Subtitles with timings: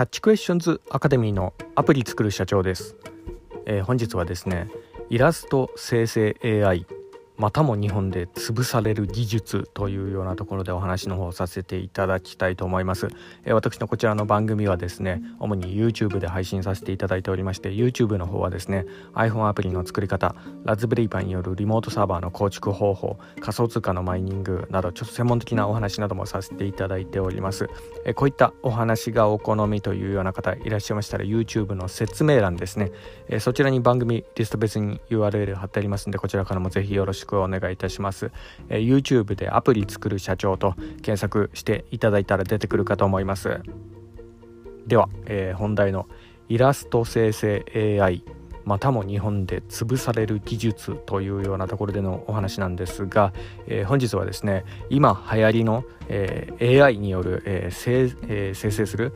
[0.00, 2.96] キャッチクエスチョンズアカデミーのアプリ作る社長です、
[3.66, 4.70] えー、本日はですね
[5.10, 6.86] イラスト生成 AI
[7.40, 13.08] またも日本で潰される技術というようなところでお話の方をさせていただきたいと思います、
[13.46, 18.84] えー、私のこちらの番組はですね主に YouTube で配信させていただいておりまして YouTube の方はですね
[19.14, 20.34] iPhone アプリの作り方
[20.64, 27.70] ラズベリーパンによるリモートサーバーの構築方法仮想通貨のマイニングなどちょっと専門的なお話などもさせていただいております、
[28.04, 32.92] えー、こういったお話がお好みというような方いらっしゃいましたら YouTube の説明欄ですね、
[33.28, 38.10] えー、そちらに番組リスト別に URL 貼ってありますんでこちらからもぜひよろしくお願いいたします。
[38.10, 38.30] ます、
[38.68, 43.60] えー、YouTube でアプリ作る社長と検索していただいたら出てくるかと思います。
[44.86, 46.08] では、えー、本題の
[46.48, 47.64] イラスト生成
[48.02, 48.24] AI
[48.64, 53.32] またも日本で潰される技術というようなところでのお話なんですが、
[53.66, 59.14] えー、本日はですね今流行りの、えー、AI による、えー生えー、生成する、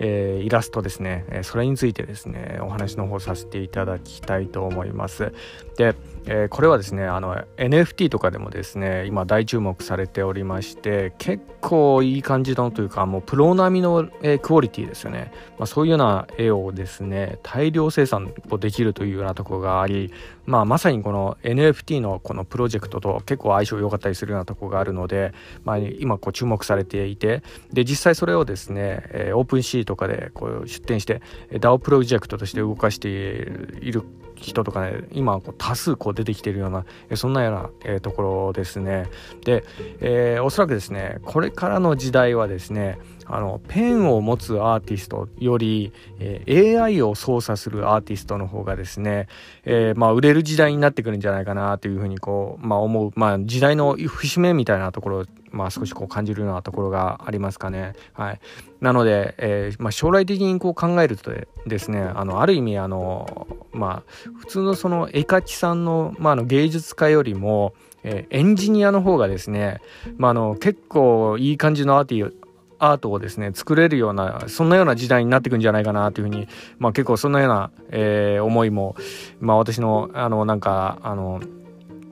[0.00, 5.32] えー、イラストですね、えそれについてですねお話の方させていただきたいと思います。
[5.76, 5.94] で、
[6.26, 20.12] えー、これはですねあの NFT とかでもですね今大注目されておりまして結構いい感じのというかもうプロ並みの、えー、クオリティですよね、まあ、そういうような絵をですね大量生産をできるというようなとこがあり、
[20.46, 25.32] まあ、まさにこの NFT のこのプロジェクトと結構相性良かったりするようなとこがあるので、
[25.64, 34.02] まあ、今こう注目されていてで実際それをですね、えー、 OpenSea とかでこう出展して DAO プロジェクトとして動かしている
[34.42, 36.84] 人とかね今こう多数こう出てきてるような
[37.16, 39.08] そんなような、え、ところですね。
[39.44, 39.64] で、
[40.00, 49.28] えー、おそらくですねこれからの時代はですねあのペンを持つアーティストより、えー、AI を操作するアーティストの方がですね、
[49.64, 57.92] えー、まあ、売れる時代になってくるんじゃないかなというふうにこう、まあ、思う、まあ、時代の節目みたいなところまあ、少しこう感じるようなところがありますかね。
[58.14, 58.40] はい、
[58.80, 61.32] なので、えーまあ、将来的にこう考えると
[61.66, 69.80] ですねあのある意味あの、まあ、普通のその絵描きさんの,、まあ、あの芸術家よりも、えー、エンジニアの方がですね、
[70.16, 72.32] まあ、あの結構いい感じのアーティ
[72.78, 78.96] アートをですね作れるようなそんなような時代になっていくんじゃないかなというふうに、まあ、結構そんなような、えー、思いも、
[79.38, 81.40] まあ、私のあのなんかあの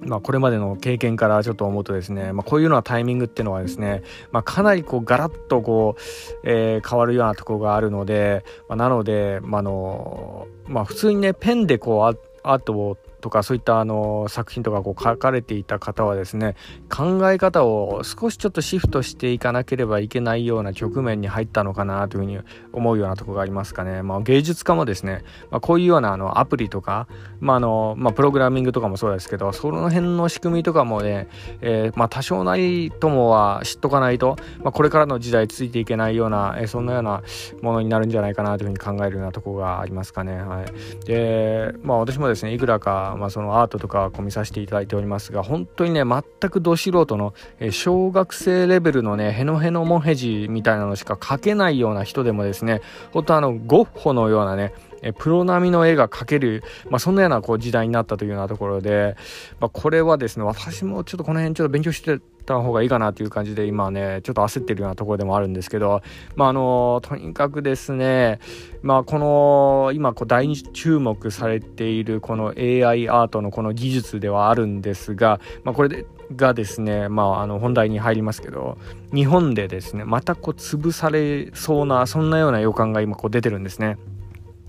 [0.00, 4.02] まあ、これまでの経験からちょっと思うとですね、まあ、こういうようなタイミングっていうのはですね、
[4.32, 6.00] まあ、かなりこうガラッとこう、
[6.44, 16.56] えー、変わるようなとこがあるので、まあ、なので、まあのまあ、普通にねペンでこうアートをとかそういったあの作品とかこう書かれていた方はですね
[16.88, 22.38] 考え方を少しちょっとシフトしていかなければいけないような局面に入ったのかなというふうに
[22.72, 27.06] 思うようなところがありますかね、まあ、芸術家もですね、まあ、こういうようなあのアプリとか、
[27.40, 31.28] まああのまあ、プログラミングとかもそうですけどその辺の仕組みとかもね、
[31.60, 37.22] えー、まあ、多少なりともは知っとかないと、まあ、これからの時代ついていけないような、えー、そんなような
[37.62, 40.40] ものになるんじゃないかなというふうに考えるようなところがありますかね。
[40.40, 52.80] はい、でまあ私もですねいくらかまあ、そのアートとかこう見させていただいておりますが本当にね全くど素人の、え小学生レベルのねへのへのモヘジみたいなのしか描けないような人でもですね
[53.12, 54.72] ほんとあのゴッホのようなね
[55.02, 59.16] えプロ並みの絵が描ける、まあ、そんなようなこう時代になったというようなところで、
[59.60, 66.02] まあ、これはですね私もちょっとこの辺ちょっと勉強してた方がいいかなという感じで今ねちょっと焦ってるようなところでもあるんですけど
[66.34, 68.40] まああのとにかくですね
[68.82, 78.78] まあこの今こう大注目されているこの AI アートのこの技術ではあるんですが、まあ、これでがですね、まあ、あの本題に入りますけど
[79.12, 83.98] 日本でですねまたこう潰されそうなそんなような予感が今こう出てるんですね。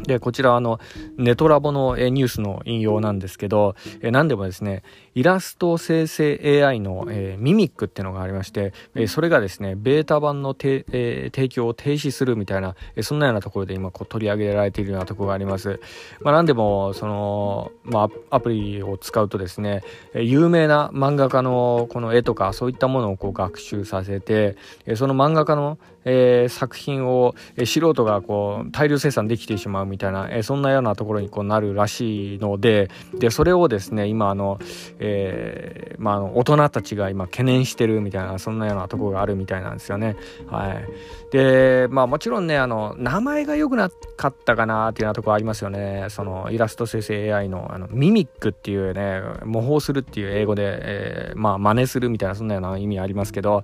[0.03, 0.79] で、こちら、あの、
[1.17, 15.81] ネトラボのニュースの引用なんですけど、え何でもですね、イラスト生成 AI の、えー、ミミックっていうのがありまして、えー、それがですね、ベータ版のて、えー、提供を停止するみたいな、えそんなようなところで今こう取り上げられているようなところがあります。
[16.21, 19.83] まあ、なんでも、その、まあ、アプリを使うとですね、
[20.13, 24.55] え有名な漫画家のこの絵とか、そういったものをこう学習させて、
[24.85, 32.89] えその漫画家の、え作品を、え素人がこう大量生産できてしまうみたいな、えそんなようなところにこうなるらしいので、
[33.19, 34.57] で、それをですね、今あの、
[34.99, 40.15] えー、まあ、大人たちが今懸念してるみたいなそんなようなところがあるみたいなんですよね。
[40.47, 40.87] はい、
[41.31, 46.07] でまあもちろんねあの名前が良くなかったかなっていうようなところありますよね。
[46.09, 53.63] そのイラスト生成 AI のあのミミックっていうね模倣するっていう英語で、えー、まあ真似するみたいなそんなような意味ありますけど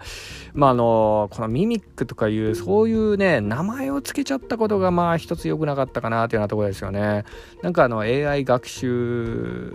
[0.53, 7.25] まああのこのミミックとかいうそういうね名前を付けちゃったことがまあ一つ良くなかったかななというようなところですよね。
[7.62, 9.74] なんかあの AI 学習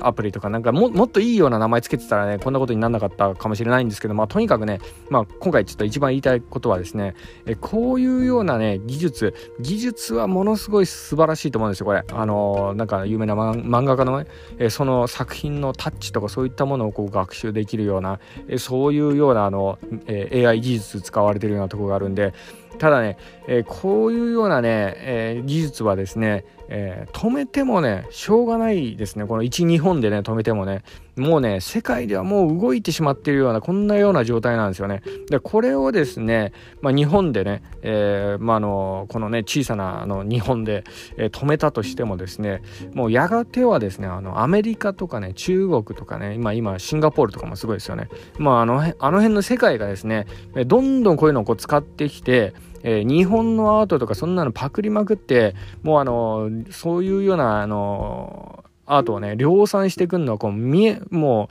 [0.00, 7.14] アプリとかなんかもっといいような名前つけてたらねこんなことにならなかったかもしれないんですけどまあとにかくね、まあ、今回ちょっと一番言いたいことはですね
[7.46, 14.26] えこういうようなね技術技術はものすごい素晴らしいと思うんですよこれあのー、なんか有名な漫画家のね、
[14.58, 22.34] えその作品のタッチとかそういったものをこう学習できるような、えそういうようなあの、え AI 技術使われてるようなとこがあるんで
[22.78, 23.16] ただね、
[23.46, 29.26] えー、こういうようなね、えー、技術はですね、えー、止めてもね、しょうがないですね。
[29.26, 30.82] この1、2本でね、止めてもね、
[31.16, 35.02] もうね、世界ではもう動いてしまっているような、こんなような状態なんですよね。
[35.28, 40.84] で、これをですね、まあ、日本でね、えー、まあ、あの、このね、小さなあの日本で、
[41.18, 42.62] えー、止めたとしてもですね、
[42.94, 48.08] もうやがてはですね、あの、アメリカとかね、中国とかね、今、今、シンガポールとかもすごいですよね。
[48.38, 50.26] まあ、あの、あの辺の世界がですね、
[50.66, 61.48] どんどんこういうのをこう使ってきて、えー、日本のアートとかそんなのパクりまくってもうあのそういうようなあのアートをね量産してくるのはこう見えも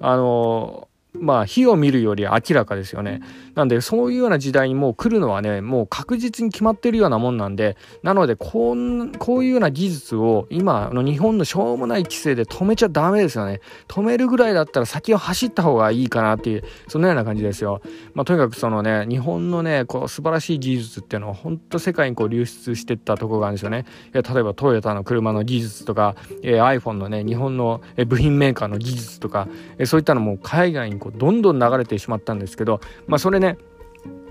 [0.00, 0.88] うあの
[1.18, 3.20] まあ火を見るより明らかですよね。
[3.54, 13.60] なんでそういうような時代にもう来るのはねもう確実に決まってるようなもんなんでなのでこんこういうような技術を今の日本のしょうもない規制で止めちゃダメですよね。
[13.88, 17.80] 止めるぐらいだったら先を走った方がいいかなっていうそのような感じですよ。
[18.14, 23.86] まあとにかくそのね日本のねこう素晴らしい技術っていうのは本当世界にこう流出してったところがあるんですよね。
[24.12, 29.46] 例えばトヨタの車の技術とか、えー、iPhone のね日本の部品メーカーの技術とか、
[29.78, 33.58] えー、そういったのも海外にこうどんどん流れてしまったんですけどまあそれね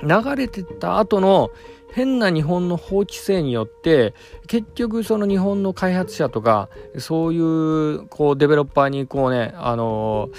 [0.01, 1.51] 流れてた後の
[1.93, 4.15] 変な日本の法規制によって
[4.47, 10.29] 結局その日本の開発者とかそういうこうデベロッパーにこうねあの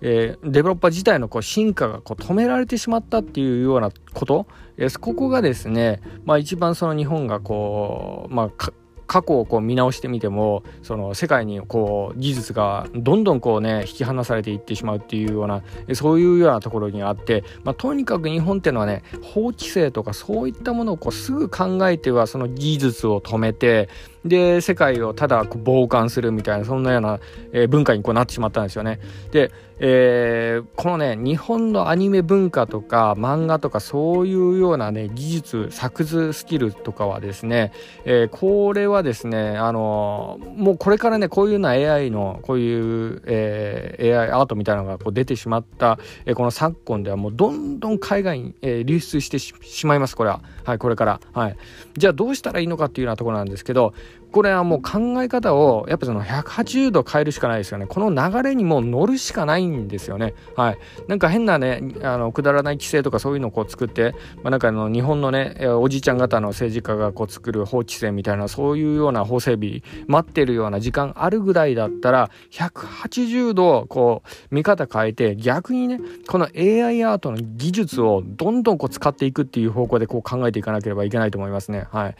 [0.00, 4.46] えー、デベロッパー自体のこう進化がこう止められてしまったっていうようなこと、
[4.76, 8.72] えー、ここがですね、まあ、一番その日本がこう、まあ、
[9.08, 15.62] 過去をこう見直してみてもその世界にこう技術がどんどんこうね引き離されていってしまうっていうような
[15.94, 23.88] そういうようなところにあって、まあ、とにかく日本っていうのはね法規制とかそういったものをこうすぐ考えてはその技術を止めて
[24.28, 27.20] で世界をただこう傍観するみたいなそんなような、
[27.52, 29.00] えー、文化にこうなってしまったんですよね。
[29.30, 37.72] で、えー、このね日本のアニメ文化とか漫画とかそういうようなね技術作図スキルとかはですね、
[38.04, 50.40] えー、これはですねあのもうこれからねこういうような AI のこういう、えー、AI アートみたいなのがこう出てしまった、えー、この昨今ではもうどんどん海外に、えー、流出してしまいますこれは。
[50.64, 51.20] はいこれから。
[51.32, 51.56] はい。
[51.96, 53.94] じゃあどうしたらいいのかっていうようなところなんですけど
[54.32, 57.86] これはもう考え方をやっぱその180度変えるしかないですよね。
[57.86, 60.34] この流れにも乗るしかないんですよね。
[60.54, 60.78] はい。
[61.08, 81.86] なんか変なね、あの、くだらない規制とかそういうのをこう作って、まあ、なんかあの、日本のね、おじいちゃん方の政治家がこう作る法規制みたいな、そういうような法整備、待ってるような時間あるぐらいだったら、180度こう、見方変えて、逆にね、この AI アートの技術をどんどんこう使っていくっていう方向でこう考えていかなければいけないと思いますね。
[81.90, 82.16] はい。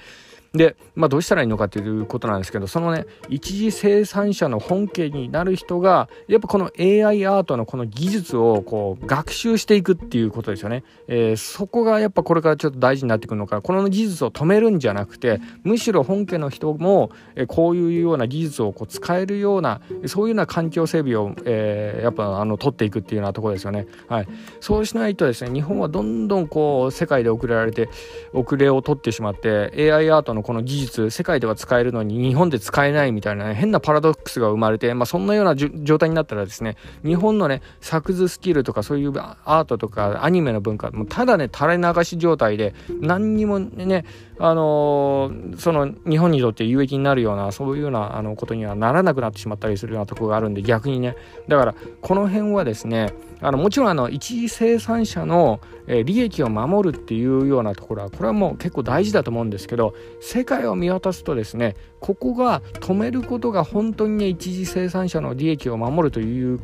[0.58, 13.62] で、まあ、どうしたらいいのかっていうことなんですけどそのね一次生産者の本家になる人がやっぱこの AI アートのこの技術をこう学習していくっていうことですよね、えー、そこがやっぱこれからちょっと大事になってくるのか。
[13.62, 24.28] この技術を止めるんじゃなくてむしろ本家の人も、えー、こういうような技術をこう使えるようなそういうような環境整備を、えー、やっぱあの取っていくっていうようなところですよね、はい、
[24.60, 27.88] そうしないとですね日本はどんどんこう世界で遅れられて
[28.32, 44.06] 遅れを取ってしまって AI アートのこの技術世界では使えるのに日本で使えないみたいな、ね、変なパラドックスが生まれて、まあ、そんなような状態になったらですね日本のね作図スキルとかそういうアートとかアニメの文化もただね垂れ流し状態で何にもね
[44.40, 51.16] あの、その日本にとって有益になるようなそういうようなあのことにはならなくなってしまったりするようなところがあるんで逆にね
[51.48, 66.60] だからこの辺はですねあのもちろんあの一次生産者の、え、利益を守るっていうようなところはこれはもう結構大事だと思うんですけど世界を見渡すとですねここが止めることが本当にね一次生産者の利益を守るという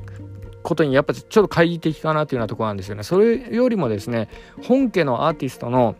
[0.63, 3.03] ことにやっぱちょっと懐疑的かなというようなところなんですよね。
[3.03, 4.29] それよりもですね
[4.63, 5.95] 本家のアーティストの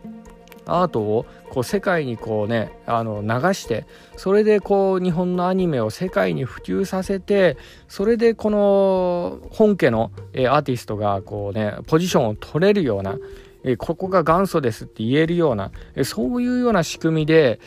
[0.65, 3.85] アートをこう世界にこうねあの流して
[4.17, 7.57] それでこう日本のアニメを世界に普及させて
[7.87, 13.17] それでこの本家の、えアーティストがこうねポジションを取れるような
[13.65, 17.59] えここが元祖ですって言えるような、えそういうような仕組みで、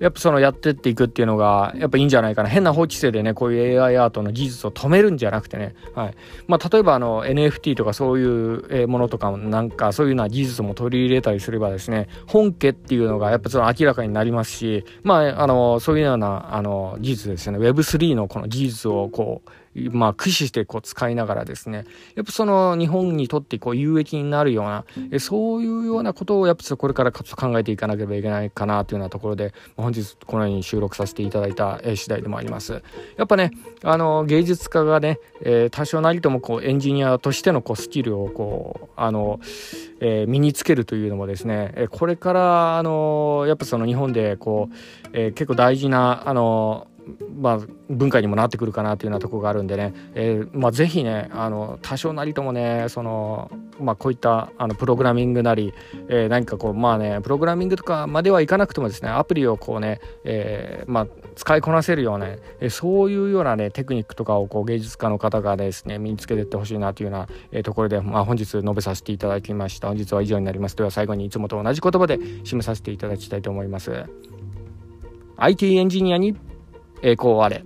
[0.00, 2.48] やっぱそのやってっていくっていうのが、やっぱいいんじゃないかな。
[2.48, 6.14] 変な法規制でね、こういう AI アートの技術を止めるんじゃなくてね、はい。
[6.48, 17.58] まあ、例えばあの NFT とかそういうものとかなんかそういうような技術も取り入れたりすればですね、本家っていうのがやっぱその明らかになりますし、まあ、あの、そういうような、あの、技術ですよね。
[17.58, 32.82] Web3 のこの技術をこう、まあ、駆使してこう使いながらですね、やっぱその日本にとってこう有益になるような、えそういうようなことをやっぱこれから考えていかなければいけないかなというようなところで、本日このように収録させていただいた、え次第でもあります。
[33.16, 33.50] やっぱね、
[33.82, 39.40] あの、芸術家がね、えー、多少なりともこうエンジニアとしてのこうスキルをこう、あの、
[40.00, 44.74] えー、身につけるというのもですね、えこれからあのやっぱその日本でこう、
[45.12, 46.88] えー、結構大事なあの
[47.40, 55.74] まあ、文化にもなってくるかなというようなとこがあるんでね、えーまあ、ぜひねあの多少なりともねその、まあ、こういったあのプログラミングなり、
[56.08, 69.88] えー、何かこうまあねプログラミングとかまではいかなくてもですねアプリをこうね、えーまあ、使いこなせるような、ね、えー、そういうようなねテクニックとかをこう芸術家の方がですね身につけていってほしいなというような、え、ところで、まあ、本日述べさせていただきました。
[69.88, 70.76] 本日は以上になります。
[70.76, 74.04] では最後にいつもと同じ言葉で締めさせていただきたいと思います。
[75.36, 76.36] IT エンジニアに
[77.02, 77.64] 栄光あれ。